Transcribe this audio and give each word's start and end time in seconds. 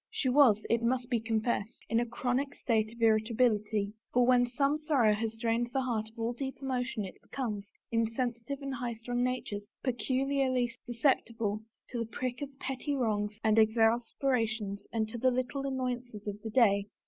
She 0.09 0.29
was, 0.29 0.65
it 0.67 0.81
must 0.81 1.11
be 1.11 1.19
confessed, 1.19 1.85
in 1.87 1.99
a 1.99 2.07
chronic 2.07 2.55
state 2.55 2.91
of 2.91 2.99
irritability, 3.03 3.93
for 4.11 4.25
when 4.25 4.47
some 4.47 4.79
sorrow 4.79 5.13
has 5.13 5.37
drained 5.37 5.69
the 5.73 5.81
heart 5.83 6.09
of 6.09 6.17
all 6.17 6.33
deep 6.33 6.57
emotion 6.59 7.05
it 7.05 7.21
becomes, 7.21 7.71
in 7.91 8.07
sensitive 8.09 8.63
and 8.63 8.73
highstrung 8.73 9.21
natures, 9.23 9.67
peculiarly 9.83 10.71
susceptible 10.87 11.61
to 11.91 11.99
the 11.99 12.07
prick 12.09 12.41
of 12.41 12.57
petty 12.57 12.95
wrongs 12.95 13.39
and 13.43 13.59
exasperations 13.59 14.87
and 14.91 15.05
35 15.05 15.05
THE 15.05 15.07
FAVOR 15.07 15.07
OF 15.07 15.07
KINGS 15.07 15.11
to 15.11 15.17
the 15.19 15.31
little 15.61 15.67
annoyances 15.71 16.27
of 16.27 16.41
the 16.41 16.49
day. 16.49 16.87